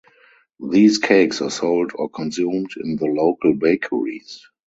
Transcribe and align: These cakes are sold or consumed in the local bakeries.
These 0.71 0.97
cakes 0.97 1.43
are 1.43 1.51
sold 1.51 1.91
or 1.93 2.09
consumed 2.09 2.69
in 2.83 2.95
the 2.95 3.05
local 3.05 3.53
bakeries. 3.53 4.43